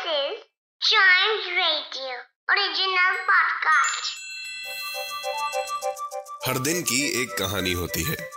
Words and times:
is 0.00 0.36
Chimes 0.80 1.46
Radio 1.56 2.12
original 2.50 3.16
podcast. 3.30 4.06
हर 6.46 6.58
दिन 6.58 6.82
की 6.82 7.22
एक 7.22 7.38
कहानी 7.38 7.72
होती 7.72 8.02
है 8.02 8.30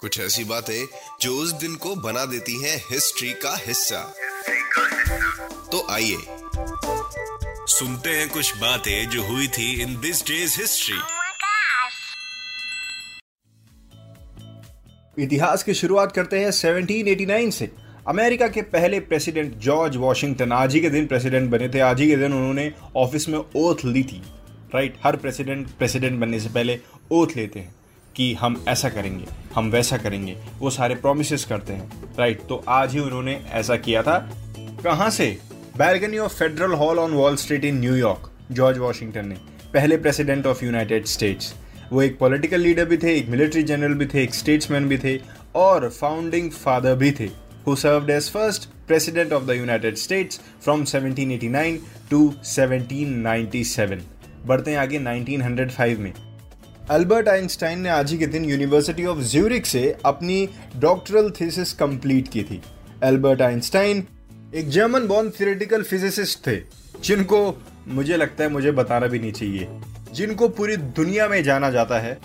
कुछ 0.00 0.20
ऐसी 0.20 0.44
बातें 0.44 0.86
जो 1.20 1.36
उस 1.36 1.52
दिन 1.52 1.76
को 1.76 1.94
बना 1.94 2.24
देती 2.24 2.62
हैं 2.62 2.84
हिस्ट्री 2.90 3.32
का 3.32 3.56
हिस्सा 3.56 4.14
तो 5.72 5.86
आइए 5.90 6.18
सुनते 7.66 8.10
हैं 8.10 8.28
कुछ 8.28 8.56
बातें 8.56 9.08
जो 9.08 9.22
हुई 9.22 9.48
थी 9.48 9.82
इन 9.82 10.00
दिस 10.00 10.26
डेज़ 10.26 10.60
हिस्ट्री. 10.60 10.98
इतिहास 15.24 15.62
की 15.62 15.74
शुरुआत 15.74 16.12
करते 16.12 16.40
हैं 16.40 16.50
1789 16.50 17.50
से 17.50 17.85
अमेरिका 18.06 18.46
के 18.48 18.62
पहले 18.62 18.98
प्रेसिडेंट 19.00 19.54
जॉर्ज 19.58 19.96
वॉशिंगटन 19.96 20.52
आज 20.52 20.74
ही 20.74 20.80
के 20.80 20.88
दिन 20.90 21.06
प्रेसिडेंट 21.06 21.50
बने 21.50 21.68
थे। 21.68 21.78
आज 21.80 22.00
ही 22.00 22.06
के 22.08 22.16
दिन 22.16 22.32
उन्होंने 22.32 22.72
ऑफ़िस 22.96 23.28
में 23.28 23.38
ओथ 23.56 23.84
ली 23.84 24.02
थी। 24.02 24.20
राइट 24.74 24.96
हर 25.04 25.16
प्रेसिडेंट 25.16 25.68
प्रेसिडेंट 25.68 26.18
बनने 26.20 26.40
से 26.40 26.48
पहले 26.48 26.78
ओथ 27.12 27.36
लेते 27.36 27.60
हैं 27.60 27.74
कि 28.16 28.32
हम 28.34 28.62
ऐसा 28.68 28.88
करेंगे, 28.88 29.24
हम 29.54 29.70
वैसा 29.70 29.96
करेंगे, 29.96 30.36
वो 30.58 30.70
सारे 30.70 30.94
प्रोमिस 30.94 31.44
करते 31.44 31.72
हैं। 31.72 32.14
राइट 32.18 32.46
तो 32.48 32.62
आज 32.68 32.92
ही 32.92 33.00
उन्होंने 33.00 33.34
ऐसा 33.52 33.76
किया 33.76 34.02
था। 34.02 34.18
कहाँ 34.84 35.08
से? 35.10 35.26
Balcony 35.78 36.18
of 36.18 36.34
Federal 36.34 36.72
Hall 36.72 36.98
on 36.98 37.12
Wall 37.12 37.36
Street 37.36 37.64
in 37.64 37.80
New York 37.80 38.30
George 38.52 38.78
Washington 38.78 39.26
ने। 39.28 39.36
पहले 39.72 39.96
प्रेसिडेंट 39.96 40.46
ऑफ़ 40.46 40.64
यूनाइटेड 40.64 41.06
स्टेट्स 41.06 41.54
वो 41.92 42.02
एक 42.02 42.18
पॉलिटिकल 42.18 42.60
लीडर 42.60 42.84
भी 42.84 42.96
थे, 42.96 43.16
एक 43.16 43.28
मिलिट्री 43.28 43.62
जनरल 43.62 43.94
भी 43.94 44.06
थे, 44.06 44.22
एक 44.22 44.34
स्टेट्समैन 44.34 44.88
भी 44.88 44.98
थे 44.98 45.18
और 45.54 45.88
फाउंडिंग 45.90 46.50
फादर 46.50 46.94
भी 46.94 47.10
थे। 47.10 47.28
Who 47.66 47.76
served 47.76 48.10
as 48.10 48.28
first 48.36 48.66
president 48.90 49.32
of 49.32 49.46
the 49.46 49.56
United 49.56 49.98
States 49.98 50.40
from 50.66 50.84
1789 50.84 51.78
to 52.10 52.18
1797 52.42 54.00
बढ़ते 54.46 54.70
हैं 54.70 54.78
आगे 54.78 54.98
1905 54.98 55.98
में। 55.98 56.12
अल्बर्ट 56.90 57.28
आइंस्टाइन 57.28 57.80
ने 57.80 57.88
आज 57.88 58.12
ही 58.12 58.18
के 58.18 58.26
दिन 58.26 58.44
यूनिवर्सिटी 58.44 59.06
ऑफ़ 59.06 59.18
ज्यूरिक 59.18 59.66
से 59.66 59.96
अपनी 60.04 60.48
डॉक्टरल 60.76 61.30
थीसिस 61.30 61.72
कंप्लीट 61.72 62.28
की 62.28 62.42
थी। 62.42 62.62
अल्बर्ट 63.02 63.42
आइंस्टाइन 63.42 64.06
एक 64.54 64.68
जर्मन 64.68 65.06
बॉर्न 65.06 65.30
थियोरेटिकल 65.30 65.82
फिजिसिस्ट 65.82 66.46
थे, 66.46 66.56
जिनको 67.04 67.62
मुझे 67.88 68.16
लगता 68.16 68.44
है 68.44 68.50
मुझे 68.50 68.70
बताना 68.70 69.06
भी 69.06 69.18
नहीं 69.18 69.32
चाहिए। 69.32 69.68
जिनको 70.14 70.48
पूरी 70.48 70.76
दुनिया 70.76 71.28
में 71.28 71.42
जाना 71.42 71.70
जाता 71.70 71.98
है, 71.98 72.18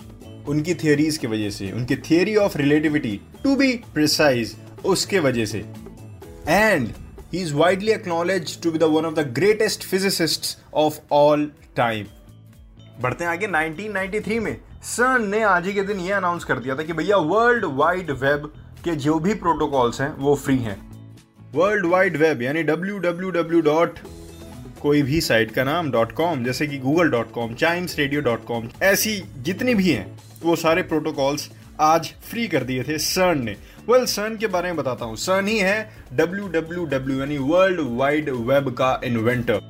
उनकी 0.48 0.74
थियोरीज 0.74 1.18
की 1.18 1.26
वजह 1.26 1.50
से, 1.50 1.72
उनकी 1.72 1.96
theory 1.96 2.36
of 2.36 2.58
relativity 2.58 3.20
to 3.44 3.56
be 3.56 3.72
precise 3.72 4.56
उसके 4.84 5.18
वजह 5.18 5.44
से। 5.44 5.64
And 6.48 6.88
he 7.32 7.40
is 7.40 7.54
widely 7.54 7.92
acknowledge 7.92 8.60
to 8.62 8.72
be 8.72 8.78
the 8.78 8.82
one 8.82 9.04
of 9.04 9.14
the 9.14 9.18
greatest 9.18 9.82
physicist 9.82 10.58
of 10.74 10.98
all 11.12 11.50
time 11.76 12.06
बढ़ते 13.00 13.24
हैं 13.24 13.30
आगे 13.30 13.46
1993 13.46 14.38
में। 14.38 14.56
सन 14.82 15.28
ने 15.28 15.42
आज 15.42 15.66
ही 15.66 15.72
के 15.72 15.82
दिन 15.82 16.00
यह 16.00 16.16
अनाउंस 16.16 16.44
कर 16.44 16.58
दिया 16.58 16.76
था 16.76 16.82
कि 16.82 16.92
भैया 16.92 17.16
वर्ल्ड 17.16 17.64
वाइड 17.64 18.10
वेब 18.10 18.52
के 18.84 18.94
जो 18.96 19.18
भी 19.18 19.34
प्रोटोकॉल्स 19.34 20.00
हैं, 20.00 20.16
वो 20.16 20.34
फ्री 20.34 20.56
हैं। 20.58 20.76
वर्ल्ड 21.54 21.86
वाइड 21.86 22.16
वेब 22.16 22.42
यानी 22.42 22.62
डब्ल्यू 22.62 22.98
डब्ल्यू 22.98 23.30
डब्ल्यू 23.30 23.60
डॉट 23.60 23.98
कोई 24.80 25.02
भी 25.02 25.20
साइट 25.20 25.50
का 25.50 25.64
नाम 25.64 25.90
डॉट 25.90 26.12
कॉम 26.12 26.44
जैसे 26.44 26.66
कि 26.66 26.78
Google 26.78 27.10
dot 27.10 27.32
com 27.32 27.54
Chimes 27.54 27.98
radio 27.98 28.20
dot 28.20 28.44
com 28.44 28.68
ऐसी 28.82 29.22
जितनी 29.38 29.74
भी 29.74 29.90
हैं, 29.90 30.18
वो 30.42 30.56
सारे 30.56 30.82
प्रोटोकॉल्स 30.82 31.50
आज 31.80 32.14
फ्री 32.30 32.48
कर 32.48 32.64
दिए 32.64 32.82
थे 32.82 32.98
सर्न 32.98 33.44
ने। 33.44 33.56
वेल 33.88 34.04
सन 34.06 34.36
के 34.40 34.46
बारे 34.46 34.68
में 34.68 34.76
बताता 34.76 35.04
हूँ। 35.04 35.16
सन 35.16 35.46
ही 35.48 35.58
है 35.58 35.90
डब्ल्यू 36.12 36.48
डब्ल्यू 36.48 36.84
डब्ल्यू 36.86 37.18
यानी 37.18 37.38
वर्ल्ड 37.40 37.80
वाइड 37.98 38.28
वेब 38.48 38.68
का 38.78 39.00
इन्वेंटर 39.04 39.60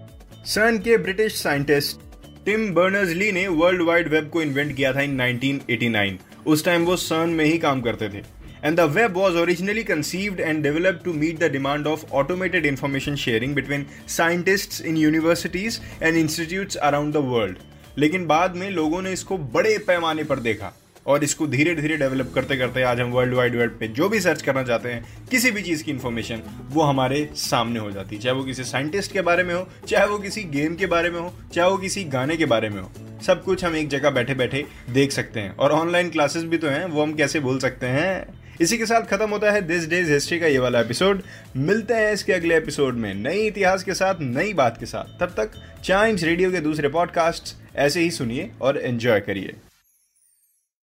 सन 0.46 0.78
के 0.84 0.96
British 0.98 1.36
scientist 1.36 2.00
Tim 2.44 2.68
Berners 2.74 3.10
Lee 3.10 3.30
ने 3.32 3.46
वर्ल्ड 3.48 3.82
वाइड 3.82 4.08
वेब 4.08 4.28
को 4.30 4.42
इन्वेंट 4.42 4.74
किया 4.76 4.92
था 4.92 5.00
इन 5.00 5.16
1989 5.20 6.18
उस 6.46 6.64
टाइम 6.64 6.84
वो 6.84 6.96
सन 6.98 7.34
में 7.36 7.44
ही 7.44 7.58
काम 7.58 7.80
करते 7.80 8.08
थे। 8.08 8.22
And 8.64 8.76
the 8.76 8.80
web 8.96 9.16
was 9.16 9.36
originally 9.38 9.84
conceived 9.84 10.40
and 10.40 10.62
develop 10.62 11.00
to 11.04 11.12
meet 11.12 11.38
the 11.38 11.50
demand 11.52 11.86
of 11.86 12.04
automated 12.14 12.66
information 12.66 13.16
sharing 13.16 13.54
between 13.54 13.86
scientist 14.10 14.84
in 14.86 14.96
universities 14.96 15.80
and 16.02 16.16
institute 16.16 16.76
around 16.82 17.14
the 17.14 17.24
world 17.32 17.58
लेकिन 17.98 18.26
बाद 18.26 18.56
में 18.56 18.70
लोगों 18.70 19.02
ने 19.02 19.12
इसको 19.12 19.38
बड़े 19.38 19.76
पैमाने 19.86 20.24
पर 20.24 20.38
देखा। 20.40 20.72
और 21.06 21.24
इसको 21.24 21.46
धीरे 21.46 21.74
धीरे 21.74 21.96
डेवलप 21.96 22.32
करते 22.34 22.56
करते 22.56 22.82
आज 22.82 23.00
हम 23.00 23.10
वर्ल्ड 23.10 23.34
वाइड 23.34 23.54
वेब 23.56 23.76
पे 23.80 23.88
जो 23.88 24.08
भी 24.08 24.20
सर्च 24.20 24.42
करना 24.42 24.62
चाहते 24.62 24.88
हैं, 24.88 25.04
किसी 25.30 25.50
भी 25.50 25.62
चीज़ 25.62 25.82
की 25.84 25.90
इन्फॉर्मेशन 25.90 26.42
वो 26.70 26.82
हमारे 26.82 27.28
सामने 27.36 27.80
हो 27.80 27.90
जाती 27.90 28.16
है। 28.16 28.22
चाहे 28.22 28.36
वो 28.36 28.44
किसी 28.44 28.64
साइंटिस्ट 28.64 29.12
के 29.12 29.20
बारे 29.20 29.44
में 29.44 29.54
हो, 29.54 29.66
चाहे 29.88 30.06
वो 30.06 30.18
किसी 30.18 30.44
गेम 30.44 30.74
के 30.74 30.86
बारे 30.86 31.10
में 31.10 31.18
हो, 31.20 31.32
चाहे 31.54 31.70
वो 31.70 31.76
किसी 31.76 32.04
गाने 32.04 32.36
के 32.36 32.46
बारे 32.46 32.68
में 32.68 32.80
हो, 32.80 32.90
सब 33.26 33.42
कुछ 33.44 33.64
हम 33.64 33.76
एक 33.76 33.88
जगह 33.88 34.10
बैठे 34.10 34.34
बैठे 34.34 34.64
देख 34.90 35.12
सकते 35.12 35.40
हैं। 35.40 35.56
और 35.56 35.72
ऑनलाइन 35.72 36.10
क्लासेस 36.10 36.44
भी 36.44 36.58
तो 36.58 36.68
हैं, 36.68 36.84
वो 36.84 37.02
हम 37.02 37.12
कैसे 37.14 37.40
भूल 37.40 37.58
सकते 37.58 37.86
हैं? 37.86 38.40
इसी 38.60 38.78
के 38.78 38.86
साथ 38.86 39.06
खत्म 39.06 39.28
होता 39.30 39.50
है 39.50 39.60
दिस 39.62 39.88
डेज़ 39.88 40.12
हिस्ट्री 40.12 40.38
का 40.40 40.46
ये 40.46 40.58
वाला 40.58 40.80
एपिसोड 40.80 41.22
मिलते 41.56 41.94
हैं 41.94 42.12
इसके 42.12 42.32
अगले 42.32 42.56
एपिसोड 42.56 42.96
में 42.96 43.12
नई 43.14 43.46
इतिहास 43.46 43.84
के 43.84 43.94
साथ, 43.94 44.20
नई 44.20 44.52
बात 44.52 44.76
के 44.80 44.86
साथ। 44.86 45.18
तब 45.20 45.34
तक 45.36 45.50
चाइम्स 45.84 46.24
रेडियो 46.24 46.52
के 46.52 46.60
दूसरे 46.60 46.88
पॉडकास्ट 46.88 47.56
ऐसे 47.76 48.00
ही 48.00 48.10
सुनिए 48.10 48.50
और 48.60 48.78
एंजॉय 48.78 49.20
करिए। 49.20 49.54